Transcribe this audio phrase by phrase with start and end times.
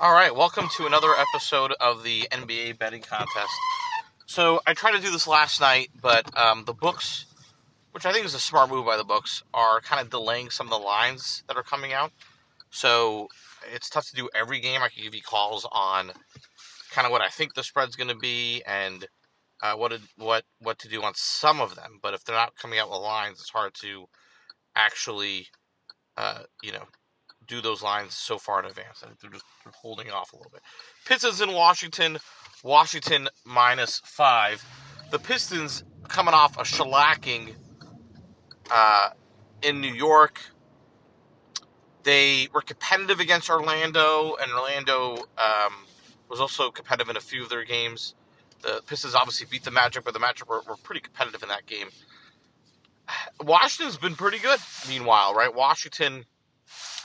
[0.00, 3.52] All right, welcome to another episode of the NBA betting contest.
[4.26, 7.26] So I tried to do this last night, but um, the books,
[7.92, 10.66] which I think is a smart move by the books, are kind of delaying some
[10.66, 12.10] of the lines that are coming out.
[12.70, 13.28] So
[13.72, 14.82] it's tough to do every game.
[14.82, 16.10] I can give you calls on
[16.90, 19.06] kind of what I think the spread's going to be and
[19.62, 22.00] uh, what what what to do on some of them.
[22.02, 24.06] But if they're not coming out with lines, it's hard to
[24.74, 25.46] actually,
[26.16, 26.88] uh, you know,
[27.46, 29.02] do those lines so far in advance.
[29.02, 29.44] I think they're just
[29.74, 30.62] holding off a little bit.
[31.04, 32.18] Pistons in Washington.
[32.62, 34.64] Washington minus five.
[35.10, 37.54] The Pistons coming off a shellacking
[38.70, 39.10] uh,
[39.62, 40.40] in New York.
[42.02, 45.72] They were competitive against Orlando, and Orlando um,
[46.28, 48.14] was also competitive in a few of their games.
[48.62, 51.66] The Pistons obviously beat the Magic, but the Magic were, were pretty competitive in that
[51.66, 51.88] game.
[53.40, 55.54] Washington's been pretty good, meanwhile, right?
[55.54, 56.24] Washington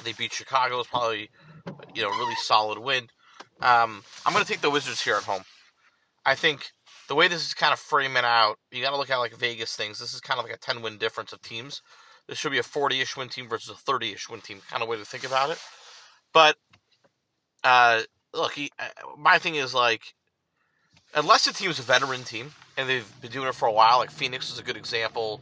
[0.04, 0.76] they beat Chicago.
[0.76, 1.30] It was probably,
[1.94, 3.10] you know, really solid win.
[3.62, 5.44] Um, I'm going to take the Wizards here at home.
[6.26, 6.72] I think
[7.08, 9.76] the way this is kind of framing out, you got to look at like Vegas
[9.76, 10.00] things.
[10.00, 11.82] This is kind of like a 10 win difference of teams.
[12.28, 14.84] This should be a 40 ish win team versus a 30 ish win team, kind
[14.84, 15.58] of way to think about it.
[16.34, 16.58] But
[17.64, 18.02] uh,
[18.34, 20.14] look, he, uh, my thing is like,
[21.16, 24.12] unless the team's a veteran team and they've been doing it for a while, like
[24.12, 25.42] Phoenix is a good example.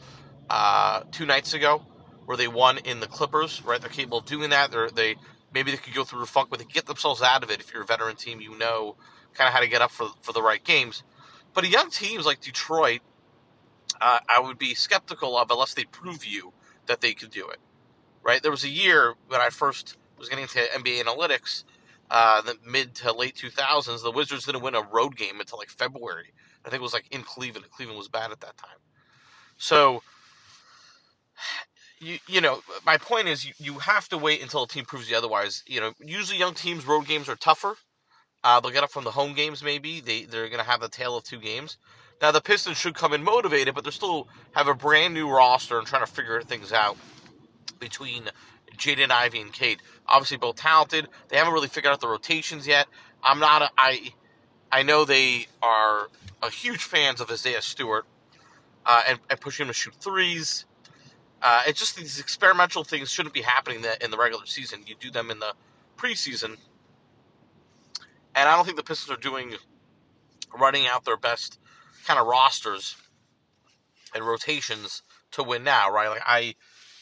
[0.50, 1.82] Uh, two nights ago,
[2.28, 3.80] where they won in the Clippers, right?
[3.80, 4.70] They're capable of doing that.
[4.70, 5.16] They're, they
[5.54, 7.62] maybe they could go through a funk, but they get themselves out of it.
[7.62, 8.98] If you're a veteran team, you know
[9.34, 11.04] kind of how to get up for for the right games.
[11.54, 13.00] But a young teams like Detroit,
[14.02, 16.52] uh, I would be skeptical of unless they prove you
[16.88, 17.60] that they could do it.
[18.24, 18.42] Right?
[18.42, 21.64] There was a year when I first was getting into NBA analytics,
[22.12, 24.04] uh, the mid to late 2000s.
[24.04, 26.34] The Wizards didn't win a road game until like February.
[26.66, 27.70] I think it was like in Cleveland.
[27.72, 28.80] Cleveland was bad at that time.
[29.56, 30.04] So
[32.00, 35.10] you you know my point is you, you have to wait until a team proves
[35.10, 35.64] you otherwise.
[35.68, 37.76] You know, usually young teams road games are tougher.
[38.44, 40.00] Uh, they'll get up from the home games maybe.
[40.00, 41.78] They they're to have the tail of two games.
[42.22, 45.78] Now the Pistons should come in motivated, but they still have a brand new roster
[45.78, 46.98] and trying to figure things out
[47.80, 48.24] between
[48.76, 49.80] Jaden Ivey and Cade.
[50.08, 51.08] Obviously both talented.
[51.30, 52.88] They haven't really figured out the rotations yet.
[53.24, 54.14] I'm not a, I
[54.72, 56.10] I know they are
[56.42, 58.06] a huge fans of Isaiah Stewart
[58.86, 60.66] uh, and, and pushing him to shoot threes.
[61.42, 64.84] Uh, it's just these experimental things shouldn't be happening in the regular season.
[64.88, 65.54] You do them in the
[65.98, 66.58] preseason,
[68.36, 69.56] and I don't think the Pistons are doing
[70.58, 71.60] running out their best
[72.06, 72.96] kind of rosters
[74.16, 76.10] and rotations to win now, right?
[76.10, 76.56] Like I,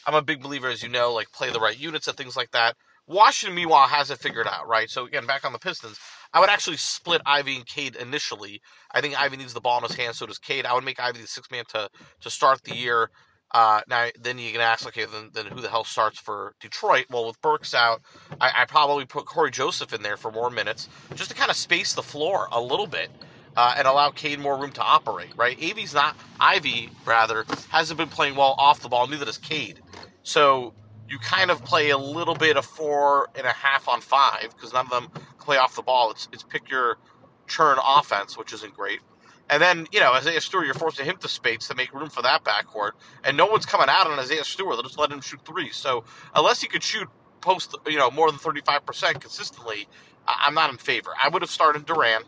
[0.06, 2.50] I'm a big believer, as you know, like play the right units and things like
[2.52, 2.76] that.
[3.06, 4.90] Washington, meanwhile, has it figured out, right?
[4.90, 5.98] So again, back on the Pistons,
[6.32, 8.60] I would actually split Ivey and Cade initially.
[8.92, 10.66] I think Ivey needs the ball in his hands, so does Cade.
[10.66, 11.88] I would make Ivey the six man to
[12.20, 13.10] to start the year.
[13.56, 17.06] Uh, now, then you can ask, okay, then, then who the hell starts for Detroit?
[17.08, 18.02] Well, with Burks out,
[18.38, 21.56] I, I probably put Cory Joseph in there for more minutes just to kind of
[21.56, 23.10] space the floor a little bit
[23.56, 25.56] uh, and allow Cade more room to operate, right?
[25.56, 29.80] Avy's not, Ivey rather, hasn't been playing well off the ball, neither does Cade.
[30.22, 30.74] So
[31.08, 34.74] you kind of play a little bit of four and a half on five because
[34.74, 35.08] none of them
[35.40, 36.10] play off the ball.
[36.10, 36.98] It's, it's pick your
[37.46, 39.00] churn offense, which isn't great.
[39.48, 42.22] And then, you know, Isaiah Stewart, you're forcing him to space to make room for
[42.22, 42.92] that backcourt.
[43.22, 44.74] And no one's coming out on Isaiah Stewart.
[44.74, 45.70] They'll just let him shoot three.
[45.70, 47.08] So unless he could shoot
[47.40, 49.86] post, you know, more than 35% consistently,
[50.26, 51.10] I'm not in favor.
[51.22, 52.22] I would have started Duren,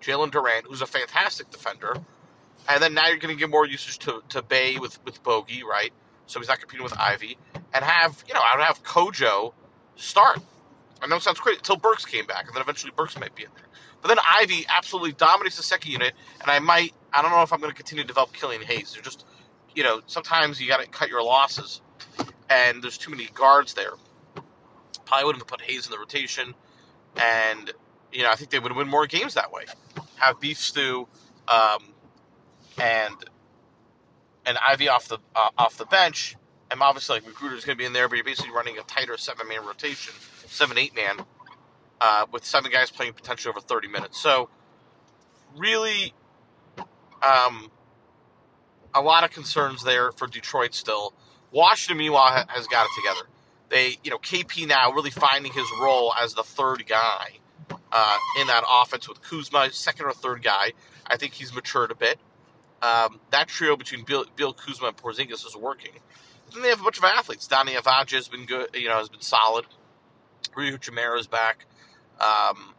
[0.00, 1.94] Jalen Duren, who's a fantastic defender.
[2.68, 5.62] And then now you're going to give more usage to, to Bey with, with Bogey,
[5.62, 5.92] right?
[6.26, 7.38] So he's not competing with Ivey.
[7.72, 9.52] And have, you know, I would have Kojo
[9.94, 10.40] start.
[11.00, 13.44] I know it sounds crazy until Burks came back, and then eventually Burks might be
[13.44, 13.66] in there.
[14.06, 17.52] But then Ivey absolutely dominates the second unit, and I might, I don't know if
[17.52, 18.92] I'm going to continue to develop Killian Hayes.
[18.92, 19.26] They're just,
[19.74, 21.80] you know, sometimes you got to cut your losses,
[22.48, 23.94] and there's too many guards there.
[25.06, 26.54] Probably wouldn't have put Hayes in the rotation,
[27.16, 27.72] and,
[28.12, 29.64] you know, I think they would win more games that way.
[30.18, 31.08] Have beef stew,
[31.48, 31.82] um,
[32.78, 33.16] and
[34.44, 36.36] and Ivey off the uh, off the bench,
[36.70, 39.16] and obviously like Magruder's going to be in there, but you're basically running a tighter
[39.18, 40.14] seven man rotation,
[40.46, 41.26] seven eight man
[42.00, 44.20] uh, with seven guys playing potentially over 30 minutes.
[44.20, 44.48] So,
[45.56, 46.14] really,
[47.22, 47.70] um,
[48.94, 51.14] a lot of concerns there for Detroit still.
[51.52, 53.28] Washington, meanwhile, has got it together.
[53.68, 57.38] They, you know, KP now really finding his role as the third guy
[57.92, 60.72] uh, in that offense with Kuzma, second or third guy.
[61.06, 62.18] I think he's matured a bit.
[62.82, 65.92] Um, that trio between Beal, Beal, Kuzma and Porzingis is working.
[66.52, 67.48] Then they have a bunch of athletes.
[67.48, 69.66] Deni Avdija has been good, you know, has been solid.
[70.54, 71.66] Hachimura is back.
[72.20, 72.74] Um,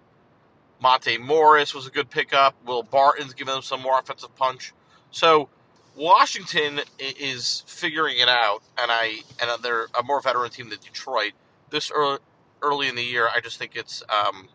[0.81, 2.55] Monte Morris was a good pickup.
[2.65, 4.73] Will Barton's giving them some more offensive punch.
[5.11, 5.49] So
[5.95, 11.33] Washington is figuring it out, and I and they're a more veteran team than Detroit.
[11.69, 12.19] This early,
[12.61, 14.49] early in the year, I just think it's um,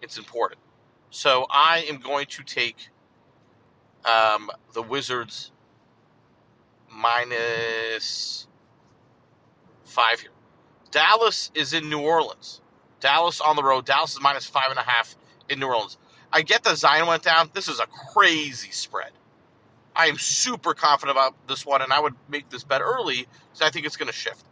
[0.00, 0.60] it's important.
[1.10, 2.88] So I am going to take
[4.04, 5.50] um, the Wizards
[6.92, 8.46] minus
[9.84, 10.30] five here.
[10.90, 12.60] Dallas is in New Orleans.
[13.04, 13.84] Dallas on the road.
[13.84, 15.14] Dallas is minus five and a half
[15.50, 15.98] in New Orleans.
[16.32, 17.50] I get the Zion went down.
[17.52, 19.10] This is a crazy spread.
[19.94, 23.60] I am super confident about this one, and I would make this bet early because
[23.60, 24.42] I think it's going to shift.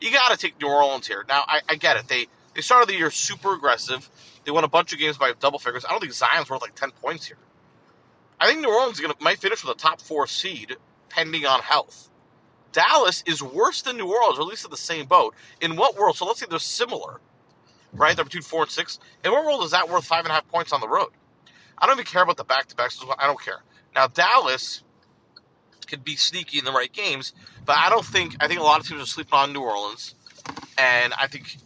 [0.00, 1.26] You got to take New Orleans here.
[1.28, 2.08] Now, I, I, get it.
[2.08, 4.08] They they started the year super aggressive.
[4.44, 5.84] They won a bunch of games by double figures.
[5.84, 7.36] I don't think Zion's worth like ten points here.
[8.40, 10.76] I think New Orleans gonna, might finish with a top four seed,
[11.10, 12.08] pending on health.
[12.72, 15.34] Dallas is worse than New Orleans, or at least in the same boat.
[15.60, 16.16] In what world?
[16.16, 17.20] So let's say they're similar,
[17.92, 18.14] right?
[18.14, 18.98] They're between four and six.
[19.24, 21.10] In what world is that worth five and a half points on the road?
[21.76, 23.02] I don't even care about the back to backs.
[23.18, 23.62] I don't care.
[23.94, 24.82] Now Dallas
[25.86, 27.32] could be sneaky in the right games,
[27.64, 28.36] but I don't think.
[28.40, 30.14] I think a lot of teams are sleeping on New Orleans,
[30.76, 31.56] and I think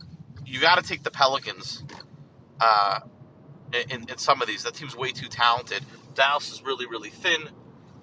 [0.45, 1.85] you got to take the Pelicans.
[2.61, 3.01] Uh,
[3.73, 5.85] in, in some of these, that team's way too talented.
[6.15, 7.41] Dallas is really, really thin.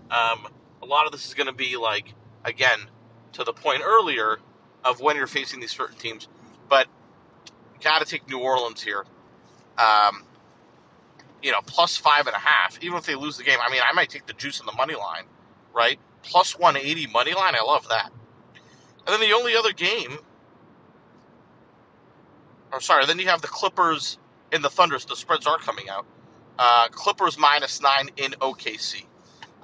[0.10, 0.48] Um,
[0.82, 2.14] a lot of this is going to be like,
[2.44, 2.80] again,
[3.34, 4.40] to the point earlier
[4.84, 6.28] of when you're facing these certain teams,
[6.68, 6.88] but
[7.82, 9.06] got to take New Orleans here.
[9.78, 10.24] Um,
[11.42, 12.78] you know, plus five and a half.
[12.82, 14.74] Even if they lose the game, I mean, I might take the juice in the
[14.74, 15.24] money line,
[15.74, 16.00] right?
[16.22, 17.56] Plus 180 money line.
[17.56, 18.12] I love that.
[19.08, 20.20] And then the only other game,
[22.72, 24.18] or sorry, then you have the Clippers
[24.52, 25.06] in the Thunders.
[25.06, 26.06] The spreads are coming out.
[26.58, 29.06] Uh, Clippers minus nine in OKC.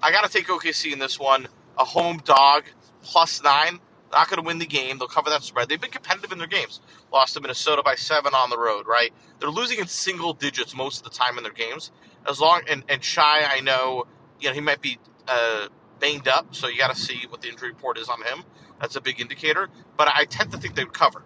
[0.01, 1.47] I got to take OKC in this one.
[1.77, 2.63] A home dog
[3.01, 3.79] plus nine.
[4.11, 4.97] Not going to win the game.
[4.97, 5.67] They'll cover that spread.
[5.67, 6.79] They've been competitive in their games.
[7.11, 9.11] Lost to Minnesota by seven on the road, right?
[9.39, 11.91] They're losing in single digits most of the time in their games.
[12.27, 14.05] As long and, and Shai, I know,
[14.39, 15.67] you know, he might be uh,
[15.99, 18.43] banged up, so you got to see what the injury report is on him.
[18.79, 19.69] That's a big indicator.
[19.97, 21.23] But I tend to think they would cover.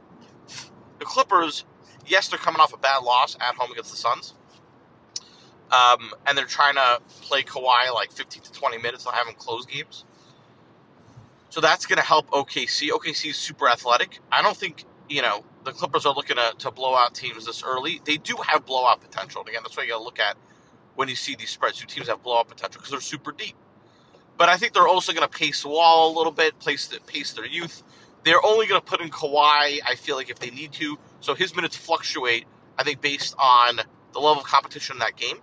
[1.00, 1.66] The Clippers,
[2.06, 4.34] yes, they're coming off a bad loss at home against the Suns.
[5.72, 9.36] Um, and they're trying to play Kawhi like 15 to 20 minutes and have him
[9.36, 10.06] close games.
[11.50, 12.90] So that's going to help OKC.
[12.90, 14.20] OKC is super athletic.
[14.32, 17.64] I don't think, you know, the Clippers are looking to, to blow out teams this
[17.64, 18.02] early.
[18.06, 19.42] They do have blowout potential.
[19.42, 20.38] And again, that's what you got to look at
[20.96, 21.80] when you see these spreads.
[21.80, 22.80] Do teams have blowout potential?
[22.80, 23.56] Because they're super deep.
[24.38, 27.34] But I think they're also going to pace the wall a little bit, pace, pace
[27.34, 27.84] their youth.
[28.24, 30.98] They're only going to put in Kawhi, I feel like, if they need to.
[31.20, 32.46] So his minutes fluctuate,
[32.78, 33.78] I think, based on
[34.14, 35.38] the level of competition in that game.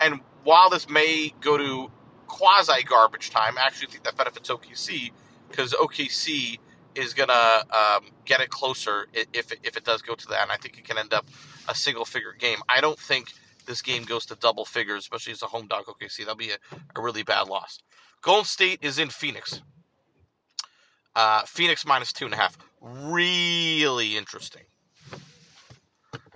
[0.00, 1.90] And while this may go to
[2.26, 5.12] quasi garbage time, I actually think that benefits OKC
[5.48, 6.58] because OKC
[6.94, 10.42] is going to um, get it closer if, if it does go to that.
[10.42, 11.26] And I think it can end up
[11.68, 12.58] a single figure game.
[12.68, 13.28] I don't think
[13.66, 16.18] this game goes to double figures, especially as a home dog OKC.
[16.18, 16.56] That'll be a,
[16.96, 17.78] a really bad loss.
[18.22, 19.62] Golden State is in Phoenix.
[21.14, 22.58] Uh, Phoenix minus two and a half.
[22.80, 24.62] Really interesting.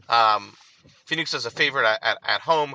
[0.09, 0.55] Um,
[1.07, 2.75] Phoenix is a favorite at, at, at home.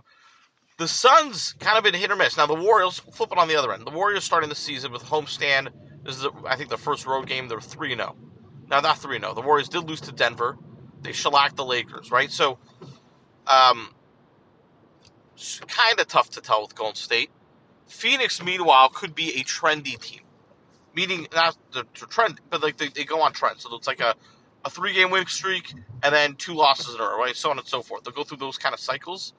[0.77, 2.37] The Suns kind of been hit or miss.
[2.37, 3.85] Now the Warriors flip it on the other end.
[3.85, 5.69] The Warriors starting the season with homestand.
[6.07, 7.49] This is, I think, the first road game.
[7.49, 8.15] They're three zero.
[8.15, 8.29] Oh.
[8.69, 9.31] Now not three zero.
[9.31, 9.33] Oh.
[9.35, 10.57] The Warriors did lose to Denver.
[11.01, 12.31] They shellacked the Lakers, right?
[12.31, 12.57] So,
[13.45, 13.89] um,
[15.67, 17.29] kind of tough to tell with Golden State.
[17.87, 20.21] Phoenix, meanwhile, could be a trendy team,
[20.95, 23.59] meaning not the, trend, but like they, they go on trend.
[23.59, 24.15] So it's like a,
[24.63, 27.35] a three game winning streak and then two losses in a row, right?
[27.35, 28.03] So on and so forth.
[28.05, 29.33] They'll go through those kind of cycles.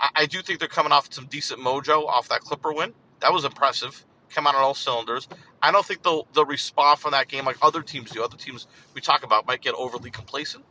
[0.00, 2.92] I, I do think they're coming off some decent mojo off that Clipper win.
[3.20, 4.04] That was impressive.
[4.34, 5.28] Come out on all cylinders.
[5.62, 8.22] I don't think they'll they'll respond from that game like other teams do.
[8.22, 10.64] Other teams we talk about might get overly complacent.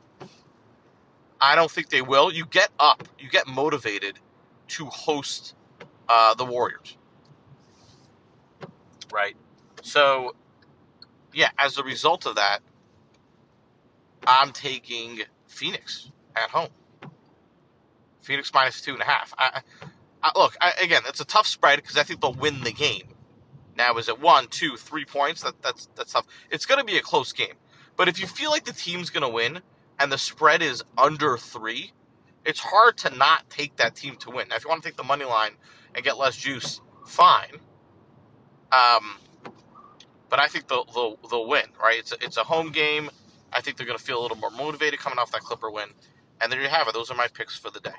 [1.39, 2.31] I don't think they will.
[2.31, 4.19] You get up, you get motivated
[4.69, 5.55] to host
[6.09, 6.97] uh, the Warriors,
[9.11, 9.35] right?
[9.83, 10.35] So,
[11.33, 12.59] yeah, as a result of that,
[14.25, 16.69] I'm taking Phoenix at home.
[18.21, 19.33] Phoenix minus two and a half.
[19.37, 19.61] I,
[20.23, 23.03] I, look, I, again, it's a tough spread because I think they'll win the game.
[23.77, 25.43] Now, is it one, two, three points?
[25.43, 26.25] That, that's that's tough.
[26.49, 27.53] It's going to be a close game.
[27.95, 29.61] But if you feel like the team's going to win
[29.99, 31.93] and the spread is under three,
[32.45, 34.47] it's hard to not take that team to win.
[34.49, 35.51] Now, if you want to take the money line
[35.95, 37.59] and get less juice, fine.
[38.71, 39.17] Um,
[40.29, 41.99] but I think they'll, they'll, they'll win, right?
[41.99, 43.09] It's a, it's a home game.
[43.53, 45.89] I think they're going to feel a little more motivated coming off that Clipper win.
[46.41, 46.93] And there you have it.
[46.93, 47.91] Those are my picks for the day.